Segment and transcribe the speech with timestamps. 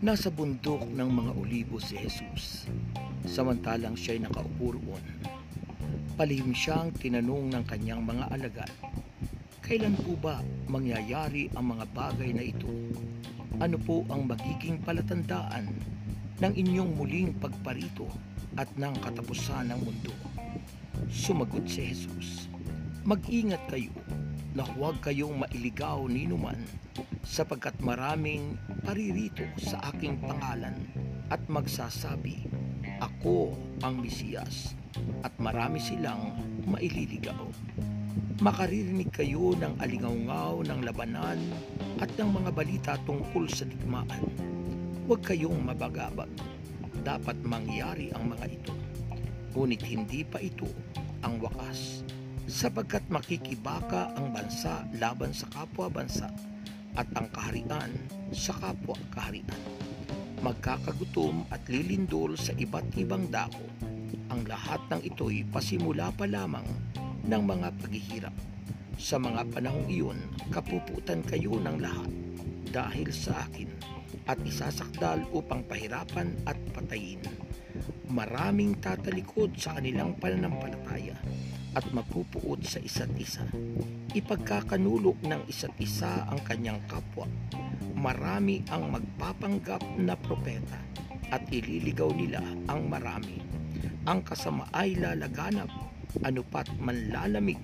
[0.00, 2.64] Nasa bundok ng mga olibo si Jesus,
[3.28, 5.04] samantalang siya'y nakaupo roon.
[6.16, 8.72] Palihim siyang tinanong ng kanyang mga alagad,
[9.60, 10.40] Kailan po ba
[10.72, 12.72] mangyayari ang mga bagay na ito?
[13.60, 15.68] Ano po ang magiging palatandaan
[16.40, 18.08] ng inyong muling pagparito
[18.56, 20.16] at ng katapusan ng mundo?
[21.12, 22.48] Sumagot si Jesus,
[23.04, 23.92] Mag-ingat kayo
[24.54, 26.58] na huwag kayong mailigaw ni numan
[27.22, 30.74] sapagkat maraming paririto sa aking pangalan
[31.30, 32.50] at magsasabi,
[32.98, 33.54] Ako
[33.86, 34.74] ang Mesiyas
[35.22, 36.34] at marami silang
[36.66, 37.46] maililigaw.
[38.42, 41.38] Makaririnig kayo ng alingawngaw ng labanan
[42.02, 44.26] at ng mga balita tungkol sa digmaan.
[45.06, 46.32] Huwag kayong mabagabag.
[47.06, 48.74] Dapat mangyari ang mga ito.
[49.54, 50.66] Ngunit hindi pa ito
[51.20, 52.02] ang wakas
[52.50, 56.26] sapagkat makikibaka ang bansa laban sa kapwa bansa
[56.98, 57.94] at ang kaharian
[58.34, 59.46] sa kapwa kaharian.
[60.42, 63.62] Magkakagutom at lilindol sa iba't ibang dako.
[64.34, 66.66] Ang lahat ng ito'y pasimula pa lamang
[67.22, 68.34] ng mga paghihirap.
[68.98, 70.18] Sa mga panahong iyon,
[70.50, 72.10] kapuputan kayo ng lahat
[72.74, 73.70] dahil sa akin
[74.26, 77.22] at isasakdal upang pahirapan at patayin.
[78.10, 81.14] Maraming tatalikod sa kanilang pananampalataya
[81.78, 83.46] at mapupuot sa isa't isa.
[84.10, 87.30] Ipagkakanulok ng isa't isa ang kanyang kapwa.
[87.94, 90.82] Marami ang magpapanggap na propeta
[91.30, 93.38] at ililigaw nila ang marami.
[94.10, 95.70] Ang kasama ay lalaganap,
[96.26, 97.62] anupat manlalamig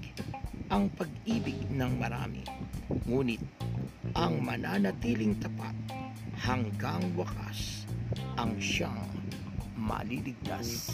[0.70, 2.46] ang pag-ibig ng marami.
[3.10, 3.42] Ngunit
[4.14, 5.74] ang mananatiling tapat
[6.38, 7.82] hanggang wakas
[8.38, 9.25] ang siyang
[9.86, 10.90] maliligtas.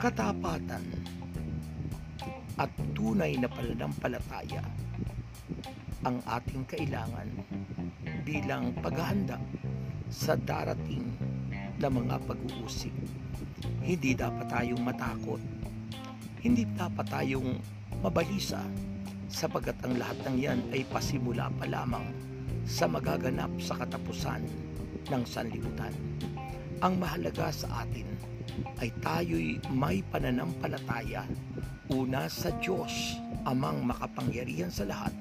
[0.00, 0.80] Katapatan
[2.56, 4.64] at tunay na pananampalataya
[6.08, 7.28] ang ating kailangan
[8.24, 9.36] bilang paghahanda
[10.08, 11.04] sa darating
[11.76, 12.96] na mga pag-uusig.
[13.84, 15.40] Hindi dapat tayong matakot.
[16.40, 17.60] Hindi dapat tayong
[18.00, 18.64] mabalisa
[19.34, 22.06] sapagat ang lahat ng yan ay pasimula pa lamang
[22.62, 24.46] sa magaganap sa katapusan
[25.10, 25.90] ng sanlibutan.
[26.84, 28.04] Ang mahalaga sa atin
[28.76, 31.24] ay tayo'y may pananampalataya
[31.88, 33.16] una sa Diyos,
[33.48, 35.16] amang makapangyarihan sa lahat,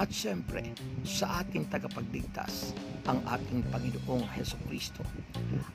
[0.00, 0.72] at siyempre
[1.04, 2.72] sa ating tagapagligtas,
[3.04, 5.04] ang ating Panginoong Heso Kristo.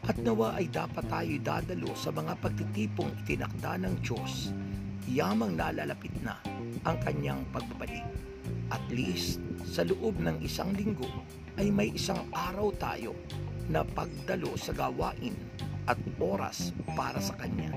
[0.10, 4.50] At nawa ay dapat tayo dadalo sa mga pagtitipong itinakda ng Diyos,
[5.06, 6.42] yamang nalalapit na
[6.82, 8.10] ang kanyang pagbabalik.
[8.74, 9.38] At least
[9.70, 11.06] sa loob ng isang linggo
[11.62, 13.14] ay may isang araw tayo
[13.68, 15.36] na pagdalo sa gawain
[15.88, 17.72] at oras para sa Kanya.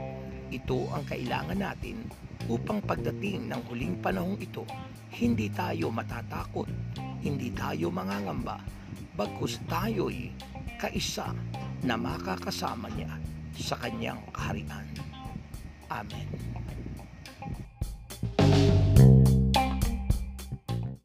[0.51, 2.11] Ito ang kailangan natin
[2.51, 4.67] upang pagdating ng huling panahong ito,
[5.15, 6.67] hindi tayo matatakot,
[7.23, 8.59] hindi tayo mangangamba,
[9.15, 10.35] bagkus tayo'y
[10.81, 11.31] kaisa
[11.87, 13.15] na makakasama niya
[13.55, 14.87] sa kanyang kaharian.
[15.91, 16.27] Amen.